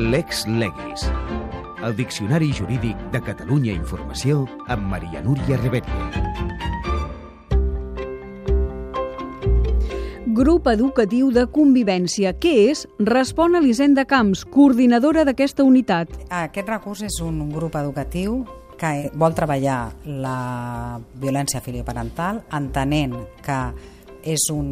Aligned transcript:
Lex 0.00 0.46
Legis. 0.46 1.12
El 1.84 1.94
Diccionari 1.94 2.54
Jurídic 2.56 2.96
de 3.12 3.20
Catalunya 3.20 3.74
Informació 3.76 4.46
amb 4.72 4.86
Maria 4.88 5.20
Núria 5.20 5.58
Rebetlle. 5.60 6.06
Grup 10.24 10.70
Educatiu 10.72 11.28
de 11.36 11.44
Convivència. 11.52 12.32
Què 12.32 12.54
és? 12.70 12.86
Respon 12.96 13.60
Elisenda 13.60 14.06
Camps, 14.08 14.46
coordinadora 14.48 15.26
d'aquesta 15.28 15.68
unitat. 15.68 16.08
Aquest 16.32 16.72
recurs 16.72 17.04
és 17.04 17.20
un 17.20 17.50
grup 17.52 17.76
educatiu 17.76 18.40
que 18.80 19.10
vol 19.20 19.36
treballar 19.36 19.90
la 20.08 20.96
violència 21.20 21.60
filioparental 21.60 22.40
entenent 22.56 23.18
que 23.44 23.60
és 24.24 24.48
un, 24.52 24.66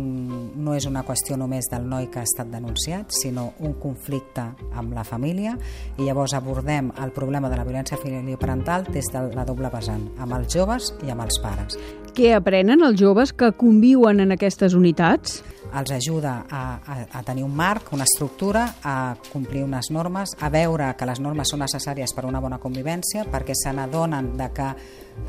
no 0.57 0.75
és 0.77 0.87
una 0.89 1.05
qüestió 1.07 1.39
només 1.41 1.69
del 1.71 1.87
noi 1.89 2.09
que 2.13 2.21
ha 2.23 2.27
estat 2.29 2.51
denunciat, 2.53 3.13
sinó 3.15 3.53
un 3.65 3.75
conflicte 3.81 4.45
amb 4.75 4.95
la 4.97 5.05
família 5.05 5.57
i 5.97 6.07
llavors 6.07 6.35
abordem 6.37 6.93
el 7.03 7.15
problema 7.17 7.51
de 7.51 7.61
la 7.61 7.67
violència 7.69 8.01
filioparental 8.01 8.89
des 8.93 9.13
de 9.13 9.29
la 9.35 9.47
doble 9.49 9.71
vessant, 9.73 10.09
amb 10.19 10.39
els 10.39 10.53
joves 10.55 10.93
i 11.07 11.13
amb 11.15 11.27
els 11.27 11.41
pares. 11.45 11.79
Què 12.19 12.33
aprenen 12.35 12.81
els 12.83 12.99
joves 12.99 13.31
que 13.31 13.53
conviuen 13.55 14.19
en 14.25 14.35
aquestes 14.35 14.75
unitats? 14.75 15.39
els 15.69 15.91
ajuda 15.93 16.47
a, 16.49 16.61
a, 16.81 16.95
a 17.13 17.23
tenir 17.23 17.43
un 17.45 17.55
marc, 17.55 17.93
una 17.93 18.07
estructura, 18.09 18.63
a 18.83 19.15
complir 19.33 19.63
unes 19.67 19.91
normes, 19.93 20.33
a 20.41 20.49
veure 20.49 20.87
que 20.97 21.07
les 21.07 21.21
normes 21.21 21.53
són 21.53 21.61
necessàries 21.61 22.15
per 22.17 22.25
a 22.25 22.31
una 22.31 22.41
bona 22.41 22.57
convivència, 22.59 23.27
perquè 23.29 23.53
se 23.53 23.75
n'adonen 23.77 24.31
de 24.39 24.47
que 24.57 24.69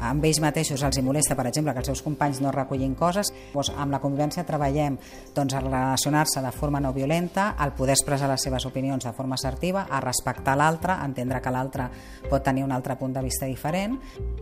amb 0.07 0.23
ells 0.23 0.39
mateixos 0.39 0.83
els 0.87 0.95
hi 0.95 1.03
molesta, 1.03 1.35
per 1.35 1.49
exemple, 1.49 1.73
que 1.75 1.83
els 1.83 1.91
seus 1.91 2.03
companys 2.05 2.39
no 2.39 2.53
recollin 2.55 2.95
coses. 2.95 3.33
Llavors, 3.49 3.73
amb 3.75 3.91
la 3.91 3.99
convivència 3.99 4.47
treballem 4.47 4.95
doncs, 5.35 5.57
a 5.57 5.63
relacionar-se 5.65 6.45
de 6.45 6.55
forma 6.55 6.79
no 6.79 6.93
violenta, 6.95 7.51
al 7.57 7.75
poder 7.75 7.97
expressar 7.97 8.31
les 8.31 8.47
seves 8.47 8.65
opinions 8.69 9.05
de 9.05 9.13
forma 9.17 9.35
assertiva, 9.35 9.87
a 9.89 9.99
respectar 9.99 10.55
l'altre, 10.55 10.95
a 10.95 11.05
entendre 11.05 11.43
que 11.43 11.53
l'altre 11.53 11.91
pot 12.29 12.47
tenir 12.47 12.63
un 12.63 12.71
altre 12.71 12.95
punt 12.95 13.19
de 13.19 13.27
vista 13.27 13.49
diferent. 13.49 13.99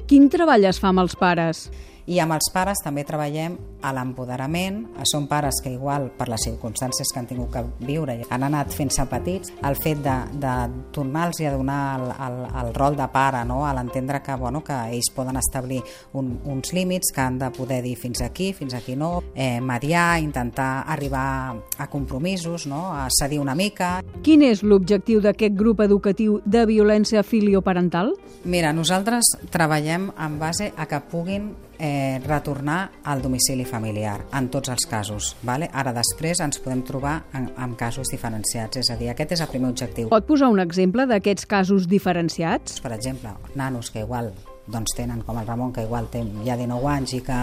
Quin 0.08 0.30
treball 0.30 0.70
es 0.70 0.80
fa 0.84 0.94
amb 0.94 1.08
els 1.08 1.18
pares? 1.18 1.68
I 2.08 2.22
amb 2.24 2.38
els 2.38 2.48
pares 2.56 2.80
també 2.80 3.04
treballem 3.04 3.58
a 3.84 3.92
l'empoderament. 3.92 4.80
Són 5.12 5.26
pares 5.28 5.60
que 5.64 5.74
igual 5.76 6.08
per 6.16 6.30
les 6.32 6.46
circumstàncies 6.48 7.12
que 7.12 7.20
han 7.20 7.28
tingut 7.28 7.52
que 7.52 7.64
viure 7.84 8.16
i 8.16 8.24
han 8.32 8.46
anat 8.48 8.72
fent-se 8.72 9.04
petits, 9.12 9.52
el 9.68 9.76
fet 9.84 10.00
de, 10.06 10.16
de 10.40 10.54
tornar-los 10.96 11.42
a 11.44 11.52
donar 11.52 11.82
el, 12.00 12.06
el, 12.28 12.38
el 12.62 12.72
rol 12.78 12.96
de 12.96 13.10
pare, 13.12 13.44
no? 13.46 13.66
a 13.68 13.74
l'entendre 13.76 14.22
que, 14.24 14.38
bueno, 14.40 14.64
que 14.64 14.78
ells 14.96 15.12
poden 15.12 15.36
establir 15.36 15.82
un, 16.14 16.38
uns 16.48 16.72
límits 16.74 17.12
que 17.14 17.22
han 17.26 17.42
de 17.44 17.52
poder 17.52 17.82
dir 17.84 17.98
fins 18.00 18.24
aquí, 18.24 18.54
fins 18.56 18.78
aquí 18.78 18.96
no, 18.96 19.22
eh, 19.36 19.60
mediar, 19.60 20.22
intentar 20.24 20.86
arribar 20.88 21.58
a 21.78 21.90
compromisos, 21.92 22.68
no? 22.72 22.94
a 22.96 23.10
cedir 23.12 23.42
una 23.44 23.56
mica. 23.56 23.98
Quin 24.24 24.48
és 24.48 24.64
l'objectiu 24.64 25.20
d'aquest 25.20 25.60
grup 25.60 25.84
educatiu 25.84 26.40
de 26.46 26.64
violència 26.72 27.24
filioparental? 27.28 28.16
Mira, 28.48 28.72
nosaltres 28.72 29.36
treballem 29.52 30.12
en 30.16 30.40
base 30.40 30.72
a 30.78 30.88
que 30.88 31.04
puguin 31.12 31.52
eh, 31.80 32.20
retornar 32.26 32.92
al 33.04 33.22
domicili 33.22 33.66
familiar 33.66 34.22
en 34.34 34.50
tots 34.54 34.70
els 34.74 34.86
casos. 34.90 35.36
Vale? 35.44 35.70
Ara 35.74 35.94
després 35.96 36.42
ens 36.44 36.60
podem 36.64 36.84
trobar 36.88 37.22
en, 37.38 37.50
en 37.58 37.78
casos 37.80 38.12
diferenciats, 38.12 38.82
és 38.82 38.92
a 38.92 38.98
dir, 39.00 39.12
aquest 39.14 39.38
és 39.38 39.46
el 39.46 39.52
primer 39.52 39.72
objectiu. 39.72 40.12
Pot 40.14 40.28
posar 40.28 40.52
un 40.54 40.62
exemple 40.64 41.08
d'aquests 41.10 41.48
casos 41.50 41.88
diferenciats? 41.90 42.82
Per 42.84 42.94
exemple, 42.96 43.34
nanos 43.56 43.92
que 43.92 44.06
igual 44.06 44.34
doncs 44.68 44.98
tenen 44.98 45.22
com 45.24 45.38
el 45.40 45.48
Ramon 45.48 45.72
que 45.74 45.86
igual 45.88 46.10
té 46.12 46.22
ja 46.44 46.58
19 46.60 46.90
anys 46.92 47.14
i 47.16 47.22
que 47.24 47.40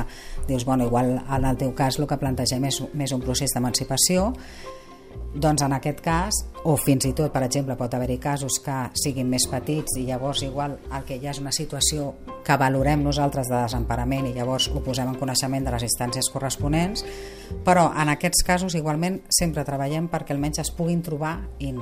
dius, 0.49 0.67
bueno, 0.69 0.85
igual 0.85 1.17
en 1.19 1.45
el 1.49 1.57
teu 1.57 1.73
cas 1.75 1.99
el 1.99 2.09
que 2.11 2.21
plantegem 2.21 2.69
és 2.69 2.83
més 2.93 3.15
un 3.17 3.25
procés 3.25 3.55
d'emancipació 3.57 4.33
doncs 5.35 5.65
en 5.67 5.73
aquest 5.75 6.01
cas, 6.05 6.45
o 6.65 6.77
fins 6.81 7.05
i 7.09 7.13
tot, 7.17 7.33
per 7.35 7.43
exemple, 7.45 7.77
pot 7.77 7.95
haver-hi 7.95 8.21
casos 8.23 8.61
que 8.65 8.77
siguin 8.99 9.29
més 9.31 9.49
petits 9.51 9.99
i 9.99 10.07
llavors 10.07 10.45
igual 10.47 10.79
el 10.91 11.05
que 11.09 11.19
ja 11.23 11.33
és 11.35 11.41
una 11.43 11.53
situació 11.53 12.13
que 12.47 12.57
valorem 12.61 13.03
nosaltres 13.03 13.51
de 13.51 13.57
desemparament 13.57 14.29
i 14.29 14.35
llavors 14.37 14.69
ho 14.71 14.85
posem 14.85 15.11
en 15.11 15.19
coneixement 15.19 15.67
de 15.67 15.75
les 15.75 15.89
instàncies 15.89 16.31
corresponents, 16.33 17.05
però 17.67 17.91
en 17.91 18.15
aquests 18.15 18.47
casos 18.47 18.79
igualment 18.79 19.21
sempre 19.33 19.67
treballem 19.67 20.09
perquè 20.13 20.37
almenys 20.37 20.63
es 20.65 20.73
puguin 20.77 21.03
trobar 21.03 21.39
i 21.59 21.75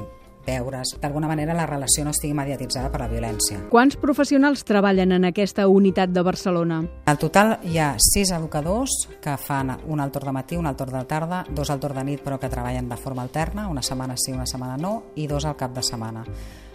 veure's. 0.47 0.97
D'alguna 1.01 1.29
manera 1.31 1.55
la 1.55 1.67
relació 1.67 2.05
no 2.05 2.13
estigui 2.15 2.35
mediatitzada 2.35 2.91
per 2.93 3.03
la 3.05 3.09
violència. 3.11 3.61
Quants 3.71 3.99
professionals 4.01 4.65
treballen 4.69 5.13
en 5.13 5.29
aquesta 5.29 5.67
unitat 5.69 6.11
de 6.11 6.25
Barcelona? 6.27 6.83
Al 7.07 7.21
total 7.21 7.59
hi 7.69 7.79
ha 7.79 7.93
sis 8.03 8.33
educadors 8.35 9.09
que 9.23 9.37
fan 9.37 9.77
un 9.87 10.01
al 10.01 10.13
torn 10.13 10.33
de 10.33 10.37
matí, 10.39 10.57
un 10.57 10.67
al 10.67 10.77
torn 10.77 10.99
de 10.99 11.05
tarda, 11.09 11.45
dos 11.49 11.71
al 11.71 11.81
torn 11.81 12.01
de 12.01 12.05
nit 12.13 12.25
però 12.25 12.39
que 12.41 12.51
treballen 12.53 12.89
de 12.89 12.97
forma 12.97 13.23
alterna, 13.23 13.69
una 13.69 13.83
setmana 13.83 14.17
sí, 14.17 14.33
una 14.33 14.47
setmana 14.47 14.77
no, 14.77 15.13
i 15.17 15.27
dos 15.27 15.47
al 15.47 15.57
cap 15.57 15.75
de 15.75 15.83
setmana. 15.83 16.25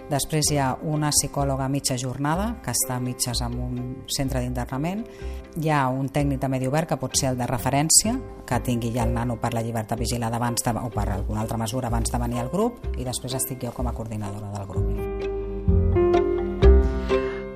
Després 0.08 0.52
hi 0.54 0.60
ha 0.62 0.70
una 0.88 1.10
psicòloga 1.12 1.68
mitja 1.68 1.98
jornada, 2.00 2.54
que 2.64 2.72
està 2.72 3.00
mitges 3.04 3.42
en 3.44 3.58
un 3.60 3.76
centre 4.08 4.40
d'internament. 4.44 5.04
Hi 5.60 5.74
ha 5.74 5.82
un 5.92 6.08
tècnic 6.14 6.40
de 6.44 6.52
medi 6.54 6.70
obert, 6.70 6.88
que 6.90 7.00
pot 7.02 7.20
ser 7.20 7.34
el 7.34 7.42
de 7.42 7.50
referència, 7.50 8.16
que 8.48 8.62
tingui 8.64 8.94
ja 8.96 9.04
el 9.04 9.14
nano 9.18 9.36
per 9.42 9.52
la 9.54 9.66
llibertat 9.66 10.00
vigilada 10.00 10.40
abans 10.40 10.64
de, 10.64 10.76
o 10.80 10.90
per 10.94 11.10
alguna 11.12 11.44
altra 11.44 11.60
mesura 11.60 11.92
abans 11.92 12.14
de 12.14 12.24
venir 12.24 12.40
al 12.40 12.54
grup, 12.54 12.80
i 12.96 13.04
després 13.04 13.36
estic 13.36 13.68
jo 13.68 13.76
com 13.76 13.92
a 13.92 13.96
coordinadora 13.98 14.54
del 14.56 14.68
grup. 14.72 15.17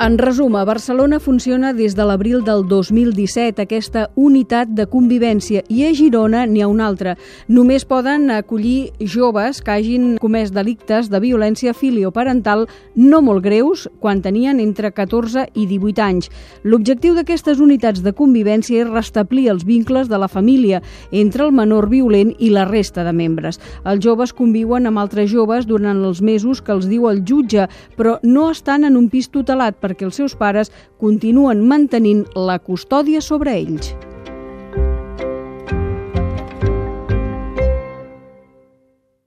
En 0.01 0.17
resum, 0.17 0.55
a 0.55 0.65
Barcelona 0.65 1.19
funciona 1.19 1.73
des 1.77 1.93
de 1.93 2.01
l'abril 2.09 2.39
del 2.41 2.63
2017 2.67 3.61
aquesta 3.61 4.07
unitat 4.17 4.71
de 4.73 4.87
convivència 4.89 5.61
i 5.69 5.83
a 5.85 5.91
Girona 5.93 6.47
n'hi 6.49 6.63
ha 6.65 6.69
una 6.71 6.87
altra. 6.89 7.11
Només 7.45 7.85
poden 7.85 8.31
acollir 8.33 8.95
joves 8.97 9.59
que 9.61 9.75
hagin 9.75 10.15
comès 10.17 10.49
delictes 10.55 11.11
de 11.13 11.19
violència 11.21 11.75
filioparental 11.77 12.65
no 12.95 13.19
molt 13.21 13.45
greus 13.45 13.83
quan 13.99 14.23
tenien 14.25 14.57
entre 14.63 14.89
14 14.89 15.43
i 15.53 15.67
18 15.69 16.01
anys. 16.01 16.31
L'objectiu 16.63 17.13
d'aquestes 17.13 17.61
unitats 17.61 18.01
de 18.01 18.15
convivència 18.17 18.81
és 18.81 18.89
restablir 18.89 19.51
els 19.53 19.67
vincles 19.69 20.09
de 20.09 20.17
la 20.17 20.31
família 20.33 20.81
entre 21.11 21.45
el 21.45 21.53
menor 21.53 21.91
violent 21.93 22.33
i 22.39 22.49
la 22.49 22.65
resta 22.65 23.05
de 23.05 23.13
membres. 23.13 23.61
Els 23.85 24.01
joves 24.01 24.33
conviuen 24.33 24.89
amb 24.89 25.05
altres 25.05 25.29
joves 25.29 25.69
durant 25.69 26.01
els 26.01 26.25
mesos 26.25 26.65
que 26.65 26.73
els 26.73 26.89
diu 26.89 27.05
el 27.05 27.21
jutge, 27.21 27.69
però 28.01 28.17
no 28.23 28.49
estan 28.49 28.89
en 28.89 28.97
un 28.97 29.07
pis 29.13 29.29
tutelat 29.29 29.77
per 29.77 29.90
perquè 29.91 30.07
els 30.07 30.21
seus 30.23 30.37
pares 30.39 30.71
continuen 30.97 31.67
mantenint 31.67 32.23
la 32.35 32.57
custòdia 32.63 33.21
sobre 33.21 33.59
ells. 33.59 33.93